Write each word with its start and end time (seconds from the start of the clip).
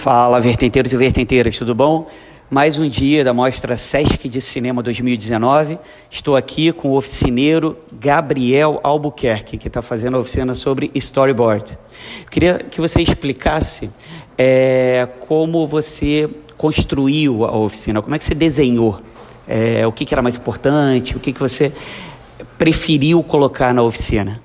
Fala, 0.00 0.40
vertenteiros 0.40 0.94
e 0.94 0.96
vertenteiras, 0.96 1.58
tudo 1.58 1.74
bom? 1.74 2.08
Mais 2.48 2.78
um 2.78 2.88
dia 2.88 3.22
da 3.22 3.34
Mostra 3.34 3.76
Sesc 3.76 4.30
de 4.30 4.40
Cinema 4.40 4.82
2019. 4.82 5.78
Estou 6.10 6.36
aqui 6.36 6.72
com 6.72 6.92
o 6.92 6.96
oficineiro 6.96 7.76
Gabriel 7.92 8.80
Albuquerque, 8.82 9.58
que 9.58 9.68
está 9.68 9.82
fazendo 9.82 10.16
a 10.16 10.20
oficina 10.20 10.54
sobre 10.54 10.90
storyboard. 10.94 11.78
Eu 12.22 12.30
queria 12.30 12.58
que 12.60 12.80
você 12.80 13.02
explicasse 13.02 13.90
é, 14.38 15.06
como 15.20 15.66
você 15.66 16.30
construiu 16.56 17.44
a 17.44 17.54
oficina, 17.54 18.00
como 18.00 18.14
é 18.14 18.18
que 18.18 18.24
você 18.24 18.34
desenhou, 18.34 19.02
é, 19.46 19.86
o 19.86 19.92
que, 19.92 20.06
que, 20.06 20.14
era 20.14 20.22
mais 20.22 20.34
importante, 20.34 21.14
o 21.14 21.20
que, 21.20 21.30
que 21.30 21.40
você 21.40 21.74
preferiu 22.56 23.22
colocar 23.22 23.74
na 23.74 23.82
oficina. 23.82 24.40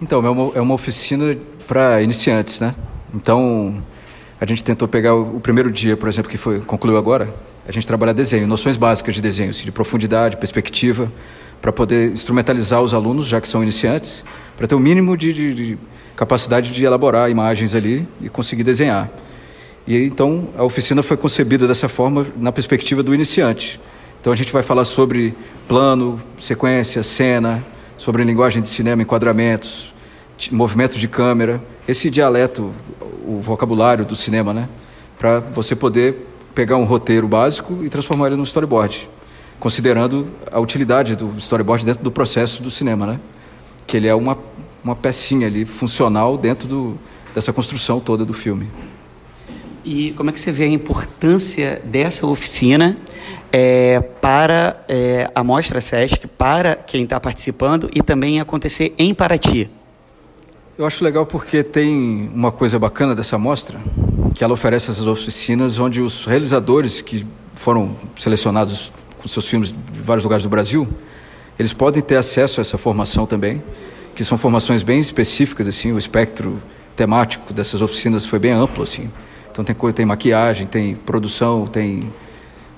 Então, 0.00 0.24
é 0.24 0.30
uma, 0.30 0.52
é 0.54 0.60
uma 0.62 0.72
oficina 0.72 1.36
para 1.68 2.00
iniciantes, 2.00 2.58
né? 2.58 2.74
Então, 3.14 3.82
a 4.42 4.44
gente 4.44 4.64
tentou 4.64 4.88
pegar 4.88 5.14
o, 5.14 5.36
o, 5.36 5.40
primeiro 5.40 5.70
dia, 5.70 5.96
por 5.96 6.08
exemplo, 6.08 6.28
que 6.28 6.36
foi 6.36 6.58
concluiu 6.58 6.96
agora, 6.96 7.32
a 7.64 7.70
gente 7.70 7.86
trabalhar 7.86 8.12
desenho, 8.12 8.44
noções 8.44 8.76
básicas 8.76 9.14
de 9.14 9.22
desenho, 9.22 9.52
de 9.52 9.70
profundidade, 9.70 10.36
perspectiva, 10.36 11.12
para 11.60 11.72
poder 11.72 12.10
instrumentalizar 12.10 12.82
os 12.82 12.92
alunos, 12.92 13.28
já 13.28 13.40
que 13.40 13.46
são 13.46 13.62
iniciantes, 13.62 14.24
para 14.56 14.66
ter 14.66 14.74
o 14.74 14.78
um 14.78 14.80
mínimo 14.80 15.16
de, 15.16 15.32
de, 15.32 15.54
de, 15.54 15.78
capacidade 16.16 16.72
de 16.72 16.84
elaborar 16.84 17.30
imagens 17.30 17.72
ali 17.72 18.04
e 18.20 18.28
conseguir 18.28 18.64
desenhar. 18.64 19.08
E 19.86 19.96
então 19.96 20.48
a 20.58 20.64
oficina 20.64 21.04
foi 21.04 21.16
concebida 21.16 21.68
dessa 21.68 21.88
forma 21.88 22.26
na 22.36 22.50
perspectiva 22.50 23.00
do 23.00 23.14
iniciante. 23.14 23.80
Então 24.20 24.32
a 24.32 24.36
gente 24.36 24.52
vai 24.52 24.64
falar 24.64 24.84
sobre 24.84 25.36
plano, 25.68 26.20
sequência, 26.36 27.04
cena, 27.04 27.64
sobre 27.96 28.24
linguagem 28.24 28.60
de 28.60 28.66
cinema, 28.66 29.02
enquadramentos, 29.02 29.91
movimento 30.50 30.98
de 30.98 31.06
câmera, 31.06 31.62
esse 31.86 32.10
dialeto 32.10 32.72
o 33.26 33.40
vocabulário 33.40 34.04
do 34.04 34.16
cinema, 34.16 34.52
né? 34.52 34.68
Para 35.18 35.40
você 35.40 35.76
poder 35.76 36.26
pegar 36.54 36.76
um 36.76 36.84
roteiro 36.84 37.28
básico 37.28 37.78
e 37.82 37.88
transformar 37.88 38.26
ele 38.26 38.36
num 38.36 38.42
storyboard, 38.42 39.08
considerando 39.58 40.28
a 40.50 40.58
utilidade 40.58 41.16
do 41.16 41.34
storyboard 41.38 41.86
dentro 41.86 42.02
do 42.02 42.10
processo 42.10 42.62
do 42.62 42.70
cinema, 42.70 43.06
né? 43.06 43.20
Que 43.86 43.96
ele 43.96 44.08
é 44.08 44.14
uma, 44.14 44.36
uma 44.82 44.96
pecinha 44.96 45.46
ali 45.46 45.64
funcional 45.64 46.36
dentro 46.36 46.68
do, 46.68 46.98
dessa 47.34 47.52
construção 47.52 48.00
toda 48.00 48.24
do 48.24 48.32
filme. 48.32 48.68
E 49.84 50.12
como 50.12 50.30
é 50.30 50.32
que 50.32 50.40
você 50.40 50.52
vê 50.52 50.64
a 50.64 50.68
importância 50.68 51.82
dessa 51.84 52.24
oficina 52.26 52.96
é, 53.50 54.00
para 54.00 54.84
é, 54.88 55.28
a 55.34 55.42
Mostra 55.42 55.80
Sesc, 55.80 56.26
para 56.28 56.76
quem 56.76 57.02
está 57.02 57.18
participando 57.18 57.90
e 57.92 58.00
também 58.00 58.40
acontecer 58.40 58.94
em 58.96 59.12
Paraty? 59.12 59.68
Eu 60.82 60.86
acho 60.88 61.04
legal 61.04 61.24
porque 61.24 61.62
tem 61.62 62.28
uma 62.34 62.50
coisa 62.50 62.76
bacana 62.76 63.14
dessa 63.14 63.38
mostra, 63.38 63.78
que 64.34 64.42
ela 64.42 64.52
oferece 64.52 64.90
essas 64.90 65.06
oficinas 65.06 65.78
onde 65.78 66.00
os 66.00 66.24
realizadores 66.24 67.00
que 67.00 67.24
foram 67.54 67.94
selecionados 68.16 68.92
com 69.16 69.28
seus 69.28 69.46
filmes 69.46 69.70
de 69.70 70.00
vários 70.00 70.24
lugares 70.24 70.42
do 70.42 70.48
Brasil, 70.48 70.88
eles 71.56 71.72
podem 71.72 72.02
ter 72.02 72.16
acesso 72.16 72.58
a 72.58 72.62
essa 72.62 72.76
formação 72.76 73.26
também, 73.26 73.62
que 74.12 74.24
são 74.24 74.36
formações 74.36 74.82
bem 74.82 74.98
específicas 74.98 75.68
assim, 75.68 75.92
o 75.92 75.98
espectro 76.00 76.60
temático 76.96 77.52
dessas 77.52 77.80
oficinas 77.80 78.26
foi 78.26 78.40
bem 78.40 78.50
amplo 78.50 78.82
assim. 78.82 79.08
Então 79.52 79.64
tem 79.64 79.76
tem 79.92 80.04
maquiagem, 80.04 80.66
tem 80.66 80.96
produção, 80.96 81.64
tem 81.64 82.12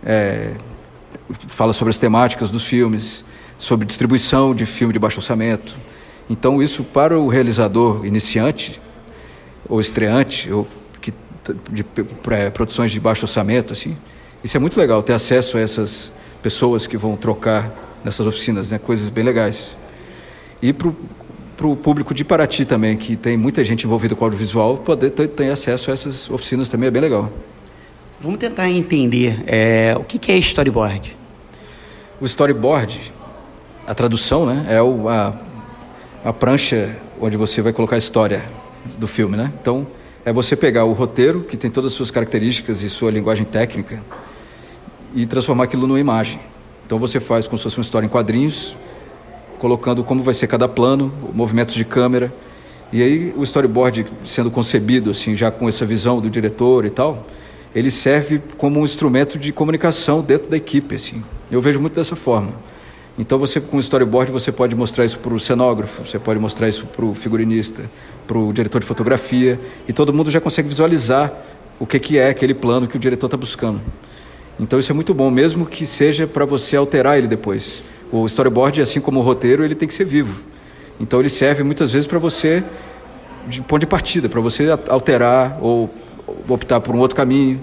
é, 0.05 0.51
fala 1.47 1.73
sobre 1.73 1.89
as 1.89 1.97
temáticas 1.97 2.51
dos 2.51 2.67
filmes, 2.67 3.25
sobre 3.57 3.87
distribuição 3.87 4.55
de 4.55 4.67
filme 4.67 4.93
de 4.93 4.99
baixo 4.99 5.21
orçamento 5.21 5.75
então, 6.29 6.63
isso 6.63 6.83
para 6.83 7.19
o 7.19 7.29
realizador 7.29 8.07
iniciante 8.07 8.81
ou 9.69 9.81
estreante, 9.81 10.51
ou 10.51 10.67
que, 11.01 11.13
de, 11.71 11.85
produções 12.53 12.91
de 12.91 13.01
baixo 13.01 13.25
orçamento, 13.25 13.73
assim, 13.73 13.97
isso 14.43 14.57
é 14.57 14.61
muito 14.61 14.79
legal, 14.79 15.03
ter 15.03 15.13
acesso 15.13 15.57
a 15.59 15.61
essas 15.61 16.13
pessoas 16.43 16.87
que 16.87 16.97
vão 16.97 17.17
trocar 17.17 17.73
nessas 18.05 18.27
oficinas, 18.27 18.71
né, 18.71 18.79
coisas 18.79 19.09
bem 19.09 19.25
legais. 19.25 19.77
E 20.63 20.73
para 20.73 21.67
o 21.67 21.77
público 21.77 22.13
de 22.15 22.25
Paraty 22.25 22.65
também, 22.65 22.97
que 22.97 23.17
tem 23.17 23.37
muita 23.37 23.63
gente 23.65 23.87
envolvida 23.87 24.15
com 24.15 24.25
audiovisual, 24.25 24.79
poder 24.79 25.11
ter, 25.11 25.29
ter 25.29 25.51
acesso 25.51 25.91
a 25.91 25.95
essas 25.95 26.29
oficinas 26.31 26.69
também 26.69 26.89
é 26.89 26.91
bem 26.91 27.03
legal. 27.03 27.31
Vamos 28.21 28.39
tentar 28.39 28.71
entender 28.71 29.43
é, 29.47 29.95
o 29.99 30.05
que, 30.05 30.19
que 30.19 30.33
é 30.33 30.37
storyboard. 30.37 31.17
O 32.21 32.25
storyboard, 32.25 33.13
a 33.87 33.95
tradução, 33.95 34.47
né, 34.47 34.67
é 34.69 34.81
o, 34.81 35.09
a 35.09 35.35
a 36.25 36.33
prancha 36.33 36.97
onde 37.21 37.37
você 37.37 37.61
vai 37.61 37.71
colocar 37.71 37.97
a 37.97 37.99
história 37.99 38.43
do 38.97 39.07
filme, 39.07 39.37
né? 39.37 39.53
Então, 39.61 39.87
é 40.25 40.33
você 40.33 40.57
pegar 40.57 40.87
o 40.87 40.95
roteiro, 40.95 41.43
que 41.43 41.55
tem 41.55 41.71
todas 41.71 41.93
as 41.93 41.97
suas 41.97 42.11
características 42.11 42.83
e 42.83 42.89
sua 42.89 43.11
linguagem 43.11 43.45
técnica, 43.45 44.03
e 45.15 45.27
transformar 45.27 45.65
aquilo 45.65 45.87
numa 45.87 46.01
imagem. 46.01 46.41
Então, 46.87 46.99
você 46.99 47.21
faz 47.21 47.47
como 47.47 47.59
se 47.59 47.65
fosse 47.65 47.77
uma 47.77 47.83
história 47.83 48.07
em 48.07 48.09
quadrinhos, 48.09 48.75
colocando 49.59 50.03
como 50.03 50.23
vai 50.23 50.33
ser 50.33 50.47
cada 50.47 50.67
plano, 50.67 51.13
movimentos 51.35 51.75
de 51.75 51.85
câmera. 51.85 52.33
E 52.91 53.03
aí, 53.03 53.35
o 53.37 53.43
storyboard 53.43 54.07
sendo 54.25 54.51
concebido, 54.51 55.11
assim, 55.11 55.37
já 55.37 55.51
com 55.51 55.69
essa 55.69 55.85
visão 55.85 56.23
do 56.23 56.31
diretor 56.31 56.87
e 56.87 56.91
tal, 56.91 57.27
ele 57.75 57.91
serve 57.91 58.41
como 58.57 58.81
um 58.81 58.85
instrumento 58.85 59.39
de 59.39 59.53
comunicação 59.53 60.23
dentro 60.23 60.49
da 60.49 60.57
equipe, 60.57 60.95
assim. 60.95 61.23
Eu 61.51 61.61
vejo 61.61 61.79
muito 61.79 61.95
dessa 61.95 62.17
forma. 62.17 62.53
Então 63.19 63.39
você 63.39 63.61
com 63.61 63.77
o 63.77 63.81
storyboard 63.81 64.33
você 64.33 64.51
pode 64.51 64.75
mostrar 64.75 65.05
isso 65.05 65.19
para 65.21 65.33
o 65.33 65.39
cenógrafo, 65.39 66.05
você 66.05 66.19
pode 66.19 66.41
mostrar 66.41 66.69
isso 66.69 66.85
para 66.87 67.05
o 67.05 67.15
figurinista, 67.15 67.89
para 68.27 68.37
o 68.37 68.53
diretor 68.53 68.81
de 68.81 68.87
fotografia 68.87 69.59
e 69.87 69.93
todo 69.93 70.13
mundo 70.13 70.31
já 70.31 70.41
consegue 70.41 70.69
visualizar 70.69 71.33
o 71.79 71.87
que, 71.87 71.99
que 72.01 72.19
é 72.19 72.29
aquele 72.29 72.55
plano 72.55 72.89
que 72.89 72.97
o 72.97 72.99
diretor 72.99 73.27
está 73.27 73.37
buscando. 73.37 73.81
Então 74.59 74.79
isso 74.79 74.91
é 74.91 74.95
muito 74.95 75.15
bom, 75.15 75.31
mesmo 75.31 75.67
que 75.67 75.87
seja 75.87 76.27
para 76.27 76.45
você 76.45 76.77
alterar 76.77 77.19
ele 77.19 77.27
depois. 77.27 77.83
O 78.11 78.27
storyboard, 78.27 78.83
assim 78.83 79.01
como 79.01 79.21
o 79.21 79.23
roteiro, 79.23 79.65
ele 79.65 79.75
tem 79.75 79.89
que 79.89 79.95
ser 79.95 80.05
vivo. 80.05 80.43
Então 81.01 81.21
ele 81.21 81.29
serve 81.29 81.63
muitas 81.63 81.93
vezes 81.93 82.07
para 82.07 82.19
você 82.19 82.63
de 83.47 83.61
ponto 83.61 83.81
de 83.81 83.87
partida, 83.87 84.29
para 84.29 84.41
você 84.41 84.69
alterar 84.89 85.59
ou 85.61 85.93
optar 86.49 86.81
por 86.81 86.95
um 86.95 86.99
outro 86.99 87.17
caminho 87.17 87.61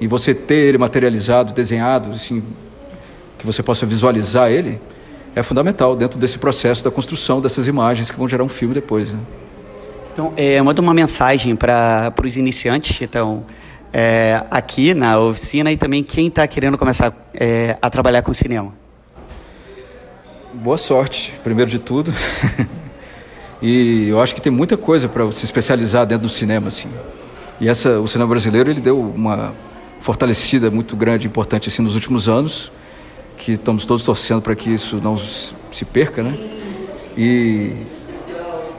e 0.00 0.06
você 0.06 0.34
ter 0.34 0.66
ele 0.66 0.78
materializado, 0.78 1.52
desenhado, 1.52 2.10
assim, 2.10 2.42
que 3.42 3.46
você 3.46 3.60
possa 3.60 3.84
visualizar 3.84 4.52
ele, 4.52 4.80
é 5.34 5.42
fundamental 5.42 5.96
dentro 5.96 6.16
desse 6.16 6.38
processo 6.38 6.84
da 6.84 6.92
construção 6.92 7.40
dessas 7.40 7.66
imagens 7.66 8.08
que 8.08 8.16
vão 8.16 8.28
gerar 8.28 8.44
um 8.44 8.48
filme 8.48 8.72
depois. 8.72 9.12
Né? 9.12 9.18
Então, 10.12 10.32
é, 10.36 10.62
manda 10.62 10.80
uma 10.80 10.94
mensagem 10.94 11.56
para 11.56 12.14
os 12.24 12.36
iniciantes 12.36 12.96
que 12.96 13.04
estão 13.04 13.44
é, 13.92 14.44
aqui 14.48 14.94
na 14.94 15.18
oficina 15.18 15.72
e 15.72 15.76
também 15.76 16.04
quem 16.04 16.28
está 16.28 16.46
querendo 16.46 16.78
começar 16.78 17.12
é, 17.34 17.76
a 17.82 17.90
trabalhar 17.90 18.22
com 18.22 18.32
cinema. 18.32 18.72
Boa 20.54 20.78
sorte, 20.78 21.34
primeiro 21.42 21.68
de 21.68 21.80
tudo. 21.80 22.12
e 23.60 24.06
eu 24.08 24.20
acho 24.20 24.36
que 24.36 24.40
tem 24.40 24.52
muita 24.52 24.76
coisa 24.76 25.08
para 25.08 25.32
se 25.32 25.44
especializar 25.44 26.06
dentro 26.06 26.28
do 26.28 26.32
cinema, 26.32 26.68
assim. 26.68 26.88
E 27.60 27.68
essa, 27.68 27.98
o 27.98 28.06
cinema 28.06 28.30
brasileiro 28.30 28.70
ele 28.70 28.80
deu 28.80 29.00
uma 29.00 29.52
fortalecida 29.98 30.70
muito 30.70 30.94
grande, 30.94 31.26
importante 31.26 31.68
assim 31.68 31.82
nos 31.82 31.96
últimos 31.96 32.28
anos 32.28 32.70
que 33.44 33.52
estamos 33.52 33.84
todos 33.84 34.04
torcendo 34.04 34.40
para 34.40 34.54
que 34.54 34.70
isso 34.70 35.00
não 35.02 35.16
se 35.18 35.84
perca, 35.84 36.22
né? 36.22 36.32
E 37.18 37.72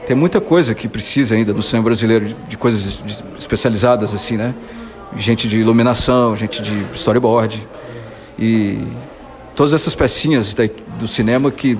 tem 0.06 0.16
muita 0.16 0.40
coisa 0.40 0.74
que 0.74 0.88
precisa 0.88 1.34
ainda 1.34 1.52
no 1.52 1.60
cinema 1.60 1.84
brasileiro, 1.84 2.34
de, 2.48 2.56
coisas 2.56 3.02
especializadas 3.38 4.14
assim, 4.14 4.38
né? 4.38 4.54
Gente 5.18 5.46
de 5.48 5.58
iluminação, 5.58 6.34
gente 6.34 6.62
de 6.62 6.86
storyboard 6.94 7.62
e 8.38 8.78
todas 9.54 9.74
essas 9.74 9.94
pecinhas 9.94 10.56
do 10.98 11.06
cinema 11.06 11.50
que 11.50 11.78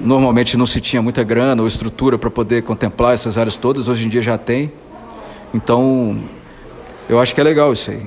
normalmente 0.00 0.56
não 0.56 0.66
se 0.66 0.80
tinha 0.80 1.02
muita 1.02 1.24
grana 1.24 1.62
ou 1.62 1.68
estrutura 1.68 2.16
para 2.16 2.30
poder 2.30 2.62
contemplar 2.62 3.14
essas 3.14 3.36
áreas 3.36 3.56
todas, 3.56 3.88
hoje 3.88 4.06
em 4.06 4.08
dia 4.08 4.22
já 4.22 4.38
tem. 4.38 4.72
Então, 5.52 6.16
eu 7.08 7.20
acho 7.20 7.34
que 7.34 7.40
é 7.40 7.44
legal 7.44 7.72
isso 7.72 7.90
aí. 7.90 8.06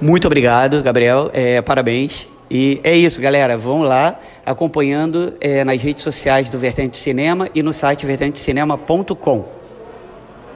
Muito 0.00 0.26
obrigado, 0.26 0.82
Gabriel. 0.82 1.30
É, 1.34 1.60
parabéns. 1.60 2.26
E 2.50 2.80
é 2.82 2.96
isso, 2.96 3.20
galera. 3.20 3.56
Vão 3.56 3.82
lá 3.82 4.18
acompanhando 4.44 5.34
é, 5.40 5.62
nas 5.62 5.80
redes 5.80 6.02
sociais 6.02 6.48
do 6.48 6.58
Vertente 6.58 6.96
Cinema 6.98 7.48
e 7.54 7.62
no 7.62 7.72
site 7.72 8.06
vertentecinema.com. 8.06 9.59